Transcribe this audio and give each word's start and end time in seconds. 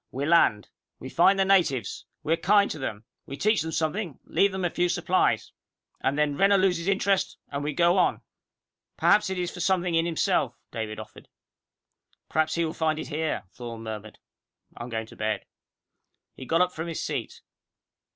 We 0.09 0.25
land. 0.25 0.69
We 0.97 1.09
find 1.09 1.37
the 1.37 1.45
natives. 1.45 2.07
We 2.23 2.33
are 2.33 2.37
kind 2.37 2.71
to 2.71 2.79
them. 2.79 3.03
We 3.27 3.37
teach 3.37 3.61
them 3.61 3.71
something, 3.71 4.17
and 4.25 4.35
leave 4.35 4.51
them 4.51 4.65
a 4.65 4.71
few 4.71 4.89
supplies. 4.89 5.51
And 5.99 6.17
then 6.17 6.35
Renner 6.37 6.57
loses 6.57 6.87
interest, 6.87 7.37
and 7.49 7.63
we 7.63 7.73
go 7.73 7.99
on!" 7.99 8.21
"Perhaps 8.97 9.29
it 9.29 9.37
is 9.37 9.51
for 9.51 9.59
something 9.59 9.93
in 9.93 10.07
himself," 10.07 10.55
David 10.71 10.99
offered. 10.99 11.27
"Perhaps 12.29 12.55
he 12.55 12.65
will 12.65 12.73
find 12.73 12.97
it 12.97 13.09
here," 13.09 13.43
Thorne 13.51 13.83
murmured. 13.83 14.17
"I'm 14.75 14.89
going 14.89 15.05
to 15.05 15.15
bed." 15.15 15.45
He 16.33 16.47
got 16.47 16.61
up 16.61 16.71
from 16.71 16.87
his 16.87 17.03
seat. 17.03 17.41